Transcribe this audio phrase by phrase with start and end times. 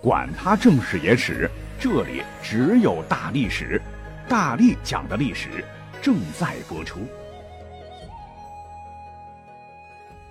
[0.00, 3.82] 管他正史野史，这里只有大历史，
[4.28, 5.64] 大力讲的历史
[6.00, 7.00] 正在播出。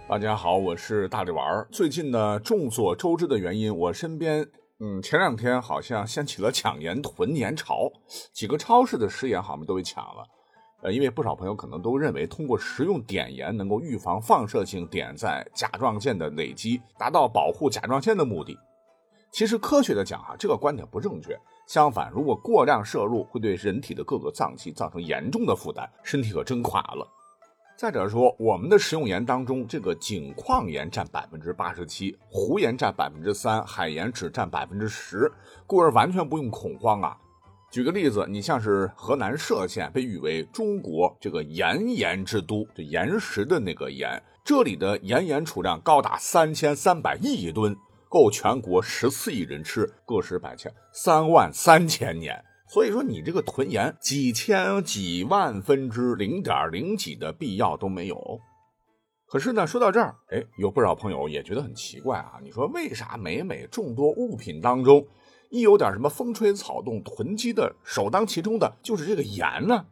[0.07, 1.67] 大家好，我是大力丸儿。
[1.69, 4.47] 最近呢，众所周知的原因，我身边
[4.79, 7.91] 嗯，前两天好像掀起了抢盐囤盐潮，
[8.31, 10.23] 几个超市的食盐好像都被抢了。
[10.81, 18.57] 呃，因为不少朋友可能都认为，通过食用碘盐能够预防放射性碘在甲状腺的累积，达到保护甲状腺的目的。
[19.37, 21.39] 其实科学的讲哈，这个观点不正确。
[21.67, 27.07] 相反，如果过量摄入，会对人体的各个脏器造成严重的负担，身体可真垮了。
[27.77, 35.31] 再者说，我们的食用盐当中，这个井矿盐占百分之八十七，湖盐占百分之三，海盐只占百分之十，
[35.67, 37.15] 故而完全不用恐慌啊。
[37.69, 47.77] 举个例子，你像是河南涉县，被誉为中国这个盐盐之都，这岩石的那个盐，这里的盐盐储量高达三千三百亿吨。
[48.09, 52.43] 够全国十四亿人吃，个十百千，三万三千年。
[52.69, 58.39] 所以说，你这个囤盐几千几万分之零点零几的必要都没有。
[59.25, 62.39] 可是呢，说到这儿，哎，有不少朋友也觉得很奇怪啊。
[62.43, 65.07] 你说为啥每每众多物品当中，
[65.49, 69.85] 一有点什么风吹草动，囤积的首当其冲的就是这个盐呢？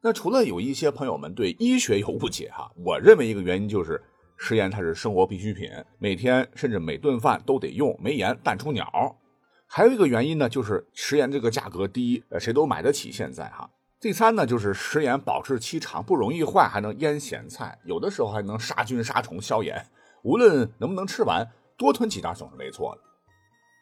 [0.00, 4.02] 那除了有一些朋友们对医学有误解哈，我认为一个原因就是。
[4.38, 9.18] 食盐它是生活必需品，每天甚至每顿饭都得用，没盐淡出鸟。
[9.66, 13.12] 还有一个原因呢，就是食盐这个价格低，呃，谁都买得起。
[13.12, 13.68] 现在哈，
[14.00, 19.84] 第三呢，就是食盐保质期长，不容易坏，还能腌咸菜，有的时候还能杀菌杀虫消炎。
[20.22, 23.02] 无论能不能吃完，多囤几袋总是没错的。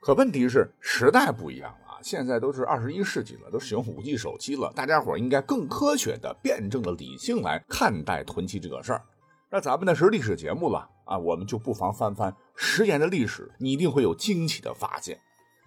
[0.00, 9.02] 可问题是时代不一样了，现在都是二十一世纪了，都使用五 G 手机了，大家伙应该更科学的、辩证的、理性来看待囤积这个事儿。
[9.50, 15.20] 那咱们那是历史节目了啊，我们就不妨翻翻食盐的历史，你一定会有惊奇的发现。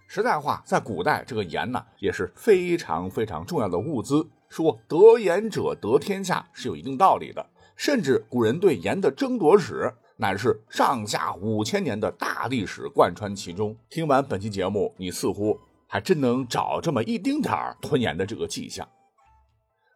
[0.08, 4.28] 实在话，在古代，这个盐呢也是非常非常重要的物资。
[4.50, 7.46] 说得盐者得天下是有一定道理的。
[7.76, 13.78] 甚至古人对盐的争夺史，乃是上下五千年的大历史贯穿其中。
[13.90, 15.58] 听完本期节目，你似乎
[15.88, 18.86] 还真能找这么一丁点儿吞盐的这个迹象。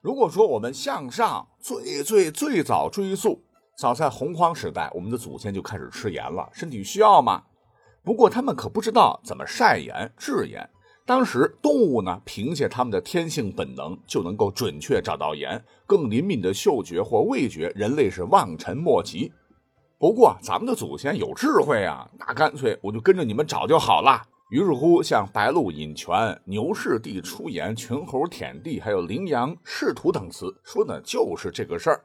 [0.01, 3.44] 如果说我们向上最最最早追溯，
[3.75, 7.44] 早在洪荒时代，我们的祖先就开始吃盐了，身体需要嘛。
[8.03, 10.69] 不过他们可不知道怎么晒盐、制盐。
[11.06, 15.62] 当时动物呢，凭借他们的天性本能，就能够准确找到盐。
[15.85, 19.31] 更灵敏的嗅觉或味觉，人类是望尘莫及。
[19.97, 24.22] 不过咱们的祖先有智慧啊，那干脆我就跟着你们找就好了。
[24.50, 32.01] 于是乎，像白鹿饮泉、牛氏地出盐、群猴舔地，还有羚羊试土等词，说的就是这个事儿。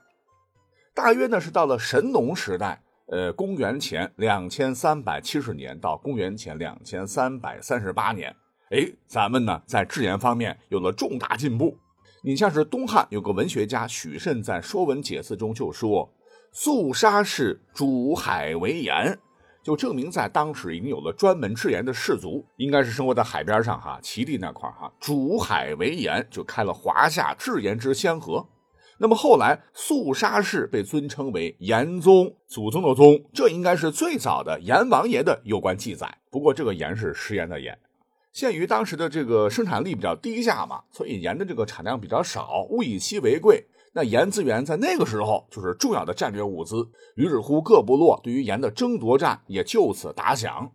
[0.98, 8.34] 大约呢是到了神农时代，呃，公元前两千三百七十年到公元前两千三百三十八年，
[8.70, 11.78] 哎，咱们呢在制盐方面有了重大进步。
[12.24, 16.12] 你像是东汉有个文学家许慎在《说文解字》中就说
[16.50, 19.16] ：“肃杀氏煮海为盐”，
[19.62, 28.44] 就证明在当时已经有了专门制盐的氏族，应该是生活在海边上哈，齐地那块哈，煮海为盐，就开了华夏制盐之先河。
[29.00, 36.18] 那么后来，肃杀氏被尊称为严宗，祖宗的宗，这应该是最早的阎王爷的有关记载。
[36.30, 37.78] 不过这个盐是食盐的盐，
[38.32, 43.66] 限于当时的这个生产力比较低下嘛，所以盐的这个产量比较少，物以稀为贵。
[43.92, 50.72] 那盐资源在那个时候就是重要的战略物资，于是乎各部落对于盐的争夺战也就此打响。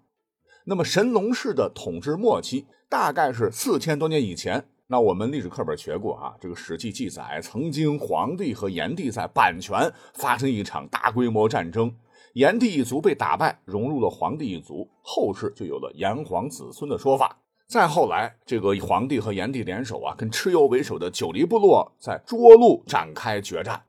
[0.65, 4.65] 那么神农氏的统治末期，大概是四千多年以前。
[4.93, 11.91] 那我们历史课本学过啊，这个《史记》记载，曾经黄帝和炎帝在阪泉发生一场大规模战争，
[12.33, 17.39] 炎帝一族被打败，融入了黄帝一族，后世就有了炎黄子孙的说法。
[17.67, 23.85] 再后来，这个黄帝和炎帝联手啊，跟蚩尤为首的九黎部落在涿鹿展开决战。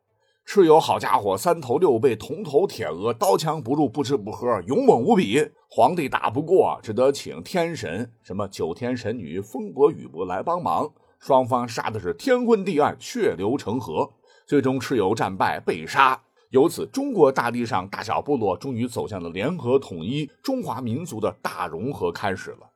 [0.47, 5.51] 蚩尤好家伙，三头六臂，铜头铁额，刀枪不入，不吃不喝，勇猛无比。
[5.71, 10.93] 皇帝打不过，只得请天神，什么九天神女、风伯、雨伯来帮忙。
[11.25, 14.13] 双方杀的是天昏地暗，血流成河。
[14.45, 16.21] 最终蚩尤战败被杀。
[16.51, 22.71] 由此，中国大地上大小部落终于走向了联合统一，中华民族的大融合开始了。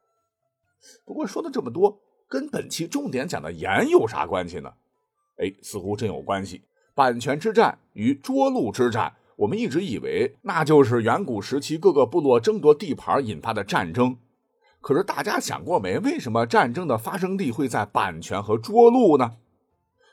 [1.04, 4.72] 不过说了这么多，跟本期重点讲的盐有啥关系呢？
[5.36, 6.62] 哎，似乎真有关系。
[6.94, 14.16] 阪泉之战与涿鹿之战，我们一直以为那就是远古时期各个部落争夺地盘引发的战争。
[14.80, 15.98] 可是大家想过没？
[15.98, 19.32] 为什么战争的发生地会在阪泉和涿鹿呢？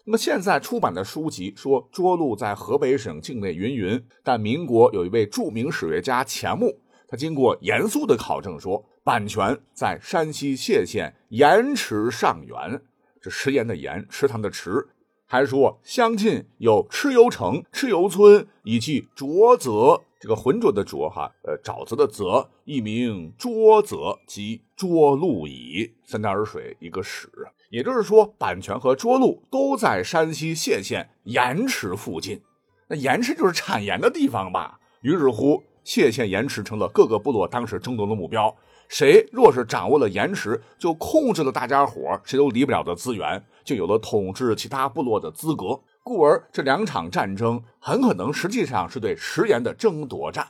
[0.05, 12.81] 那么现在出版的书籍说涿鹿在河北省境内云云，但民国有一位著名史学家钱穆，他经过严肃的考证说，版权在山西谢县盐池上源，
[13.21, 14.89] 这食盐的盐，池塘的池。
[15.27, 27.27] 还说相近有蚩尤城、蚩尤村，以及浊泽，这个浑浊的浊哈，呃，沼泽的泽，一名浊泽，即涿鹿乙，三点水一个始。
[27.71, 32.39] 也就是说，板泉和涿鹿都在山西谢县盐池附近。
[32.87, 34.79] 那盐池就是产盐的地方吧？
[35.01, 38.55] 于是乎，谢县盐池成了各个部落当时争夺的目标。
[38.87, 43.43] 谁若是掌握了盐池，就控制了大家伙谁都离不了的资源。
[43.63, 50.47] 就有了统治其他部落的资格，故而这两场战争很可能实际上是对食盐的争夺战。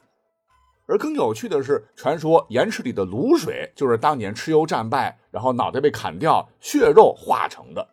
[0.85, 7.87] 而更有趣的是，传说盐池里的卤水就是当年蚩尤战败，然后脑袋被砍掉，血肉化成的。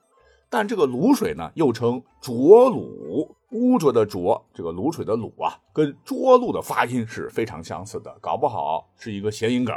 [0.50, 9.75] 但这个卤水呢，又称浊卤，污浊的浊，这个卤水的卤啊，跟涿鹿的发音是非常相似的，搞不好是一个谐音梗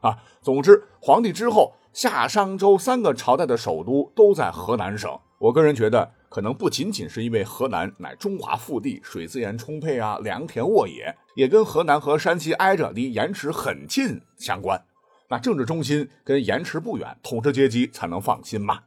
[0.00, 0.18] 啊。
[0.42, 1.74] 总之，皇帝之后。
[1.92, 5.18] 夏商周三个朝代的首都都在河南省。
[5.38, 14.84] 我个人觉得，可能不仅仅是因为河南乃中华腹地，水资源充沛啊，良田沃野，也跟河南和山西挨着，离盐池很近相关。
[15.30, 18.80] 那政治中心跟盐池不远，统治阶级才能放心嘛。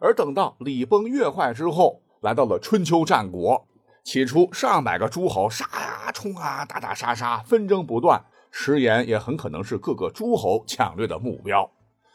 [0.00, 3.68] 而等到礼崩乐坏之后，来到了春秋战国，
[4.02, 11.68] 起初上百个诸侯杀呀冲啊，打打杀杀，纷争不断，食盐也很可能是各个诸侯抢掠的目标。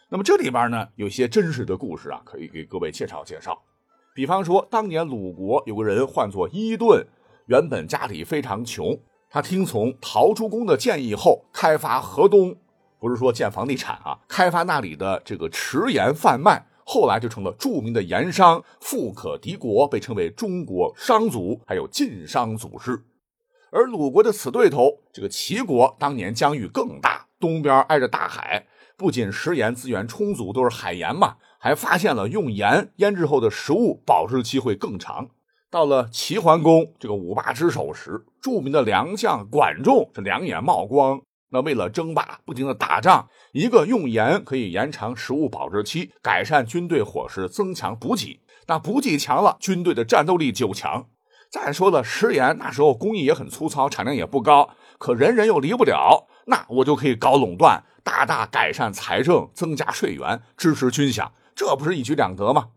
[0.08, 3.62] 那么这里边呢，有些真实的故事啊，可以给各位介绍介绍。
[4.14, 7.06] 比方说，当年鲁国有个人唤作伊顿，
[7.48, 8.98] 原本家里非常穷，
[9.30, 12.56] 他听从陶朱公的建议后，开发河东，
[13.00, 23.04] 不是说建房地产啊，开发那里的这个池盐贩卖，后来就成了著名的盐商，富可敌国，被称为中国商祖，还有晋商祖师。
[23.78, 28.66] 而鲁国的死对头这个齐国，当年疆域更大，东边挨着大海。
[28.98, 35.30] 不仅食盐资源充足，都是海盐嘛，还发现了用盐腌制后的食物保质期会更长。
[35.70, 41.22] 到了齐桓公这个五霸之首时，著名的良将管仲是两眼冒光。
[41.52, 48.42] 那为了争霸，不停的打仗，一个用盐可以延长食物保质期，改善军队伙食，增强补给。
[48.66, 51.06] 那补给强了，军队的战斗力就强。
[51.50, 57.84] 再说了，食盐那时候工艺也很粗糙，产量也不高，可人人又离不了，那我就可以搞垄断。
[58.04, 62.70] 大大改善财政，增加税源，支持军饷，这不是一举两得吗？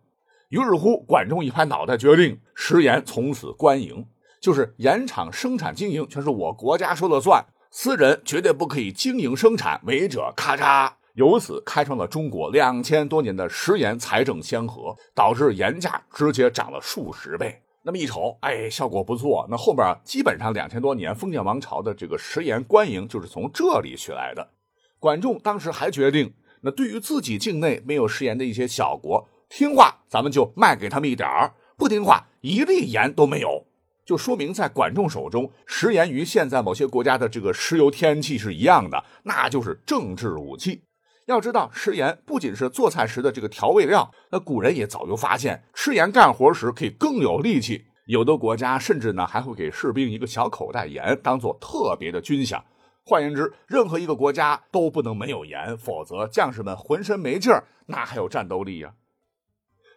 [0.48, 4.06] 于是乎，管仲一拍脑袋，决定食盐从此官营，
[4.40, 10.90] 就是盐场生产经营全是我国家说了算，私人绝对不可以经营生产，违者咔嚓。
[11.14, 17.62] 由此开创了中国两千多年的食盐财政先河，导致盐价直接涨了数十倍。
[17.82, 19.46] 那么一瞅，哎，效果不错。
[19.50, 24.50] 那后边基本上两千多年封建王朝的这个食盐官营就是从这里学来的。
[24.98, 33.66] 管仲当时还决定，那对于自己境内没有食盐的一些小国，听话咱们就卖给他们一点儿；不听话，一粒盐都没有。
[34.04, 40.82] 就说明在管仲手中，食盐与现在某些国家的这个石油天然气是一样的，那就是政治武器。
[41.30, 47.86] 要知道，食盐不仅是做菜时的这个调味料，那古人也早就发现，吃盐干活时可以更有力气。
[48.06, 52.60] 有的国家甚至呢还会给士兵一个小口袋盐，当做特别的军饷。
[53.04, 58.92] 换言之，任何一个国家都不能没有盐，否则将士们浑身没劲儿，那还有战斗力呀？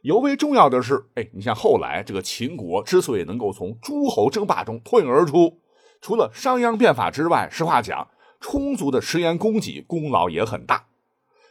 [0.04, 5.60] 尤为重要的是，哎，你像后来这个秦国之所以能够从诸侯争霸中脱颖而出，
[6.02, 8.08] 除了商鞅变法之外，实话讲，
[8.40, 10.88] 充足的食盐供给功劳也很大。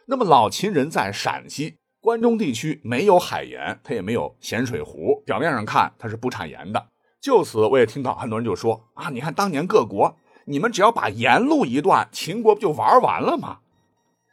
[0.06, 6.88] 那么老秦人在陕西关中地区没有海盐，它也没有咸水湖，表面上看它是不产盐的。
[7.20, 10.16] 就此，我也听到很多人就说啊，你看当年各国。
[10.44, 13.58] 你们只要把盐路一段，秦国不就玩完了吗？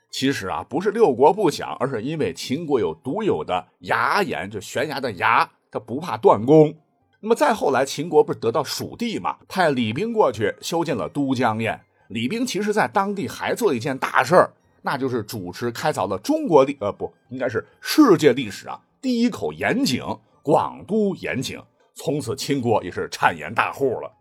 [0.09, 6.73] 其实啊，不是六国不想，而是因为秦国有独有的崖盐，就悬崖的崖，他不怕断供。
[7.19, 11.79] 那么再后来，秦国不是得到蜀地嘛，派李冰过去修建了都江堰。
[12.07, 20.03] 李冰其实在当地还做了一件大事儿，那就是主持开凿了中国历呃不应该是世界历史啊第一口盐井——
[20.43, 21.61] 广都盐井。
[21.95, 24.11] 从此，秦国也是产盐大户了。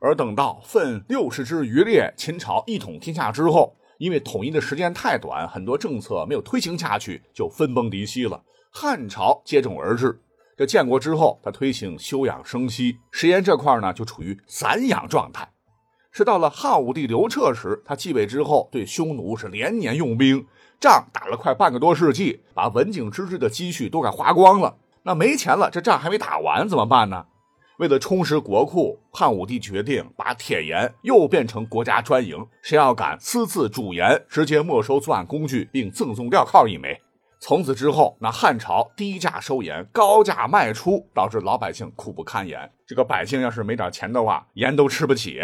[0.00, 8.42] 而等到分六十支余列，秦朝一统天下之后，因为统一的时间太短，很多政策没有推行下去，就分崩离析了。
[8.70, 10.20] 汉朝接踵而至，
[10.56, 15.50] 这建国之后，他推行休养生息，食盐这块呢就处于散养状态。
[16.10, 20.46] 是到了汉武帝刘彻时，他继位之后，对匈奴是连年用兵，
[20.80, 24.76] 仗打了快半个多世纪，把文景之治的积蓄都给花光了。
[25.02, 27.26] 那没钱了，这仗还没打完怎么办呢？
[27.78, 37.00] 为了充实国库，汉武帝决定把铁盐又变成国家专营，谁要敢私自煮盐，直接没收作案工具，并赠送镣铐一枚。
[37.38, 42.68] 从此之后，那汉朝低价收盐，高价卖出，导致老百姓苦不堪言。
[42.84, 45.40] 这个百姓要是没点钱的话，盐都吃不起。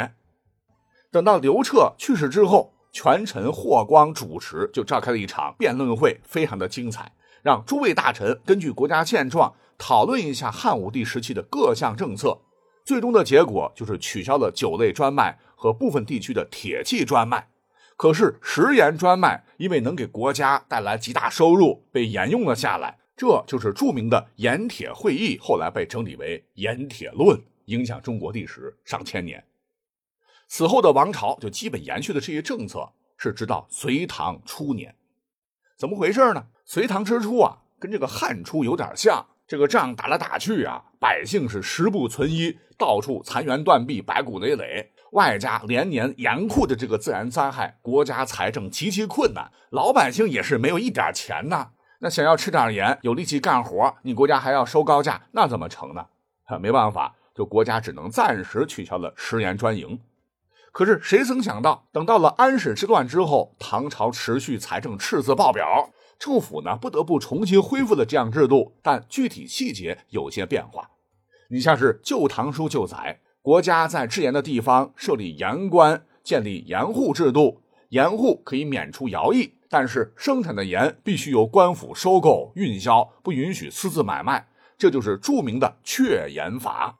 [1.14, 9.54] 等到刘彻去世之后，权臣霍光主持，就召开了一场辩论会，非常的精彩，让诸位大臣根据国家现状。
[9.78, 12.40] 讨论一下汉武帝时期的各项政策，
[12.85, 17.47] 最终的结果就是取消了酒类专卖和部分地区的铁器专卖。
[17.97, 22.99] 可是食盐专卖因为能给国家带来极大收入，被沿用了下来。
[23.16, 29.44] 这就是著名的盐铁会议，后来被整理为《盐铁论》，影响中国历史上千年。
[30.46, 34.94] 此后的王朝就基本延续的这些政策，是直到隋唐初年。
[35.76, 36.46] 怎么回事呢？
[36.64, 39.26] 隋唐之初啊，跟这个汉初有点像。
[39.46, 51.72] 这个仗打来打去啊，百姓是食不存衣，到处残垣断壁、白骨累累，外加连年严酷的这个自然灾害，国家财政极其困难，老百姓也是没有一点钱呐。
[51.98, 56.06] 那想要吃点盐，有力气干活，你国家还要收高价，那怎么成呢？
[56.58, 60.00] 没办法，就国家只能暂时取消了食盐专营。
[60.74, 65.90] 可是谁曾想到，等到了安史之乱之后，唐朝持续财政赤字爆表。
[66.18, 70.90] 政府呢不得不重新恢复了这样制度，但具体细节有些变化。
[71.50, 84.48] 你像是《旧唐书》就载，国家在制盐的地方设立盐官，建立盐户制度，盐户可以免除徭役，但是生产的盐必须由官府收购运销，不允许私自买卖。
[84.76, 86.98] 这就是著名的确盐法。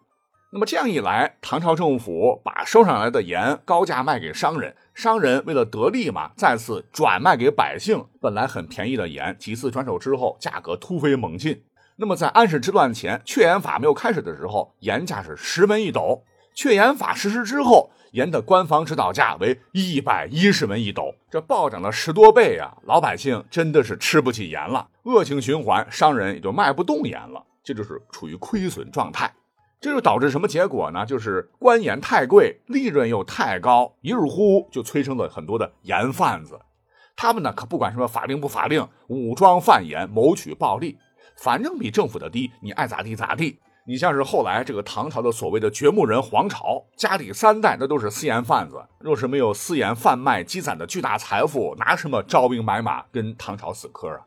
[0.55, 4.73] 那么这样一来，唐朝政府把收上来的盐高价卖给商人。
[4.95, 8.05] 商人为了得利嘛，再次转卖给百姓。
[8.21, 11.65] 本来很便宜的盐，几次转手之后，价格突飞猛进。
[11.97, 16.23] 那么在安史之乱前，确盐法没有开始的时候，盐价是十文一斗；
[16.55, 22.73] 确盐法实施之后，盐的官方指导价为一百一十文一斗，这暴涨了十多倍啊！
[22.85, 29.29] 老百姓真的是吃不起盐了，恶性循环，商人也就卖不动盐了，这就是处于亏损状态。
[29.85, 31.05] 这就导致什么结果呢？
[31.05, 36.59] 就是官盐太贵，利润又太高，一日乎就催生了很多的盐贩子。
[37.15, 40.97] 他们呢可不管什么法令不法令，武装贩盐，谋取暴利，
[41.37, 43.59] 反正比政府的低，你爱咋地咋地。
[43.87, 48.83] 你像是后来这个唐朝的所谓的掘墓人黄巢，家里三代那都是私盐贩子。
[49.01, 54.21] 若是没有私盐贩卖积攒的巨大财富，拿什么招兵买马跟唐朝死磕啊？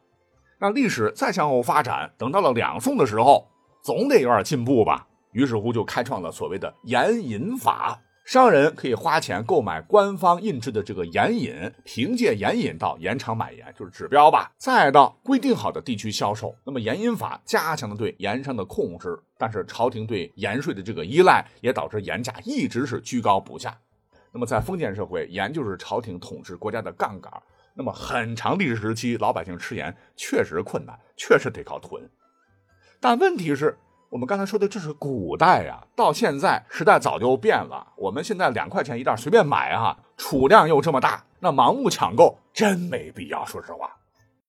[0.59, 3.47] 那历史再向后发展，等到了两宋的时候，
[3.81, 5.07] 总得有点进步吧。
[5.31, 16.55] 于是乎，就开创了所谓的盐引法，商人可以花钱购买官方印制的这个盐引，凭借盐引到盐场买盐，就是指标吧，再到规定好的地区销售。
[16.65, 23.77] 那么盐引法加强了对盐商的控制，但是朝廷对盐税的这个依赖，也导致盐价一直是居高不下。
[24.33, 27.31] 那么在封建社会，盐就是朝廷统治国家的杠杆。
[27.73, 32.09] 那么很长历史时期，老百姓吃盐确实困难，确实得靠囤。
[32.99, 33.77] 但问题是。
[34.09, 37.85] 我们刚才说的这是古代啊，到现在时代早就变了。
[37.97, 43.43] 我们现在两块钱一袋随便买啊，储量又这么大，那盲目抢购真没必要。
[43.45, 43.96] 说实话。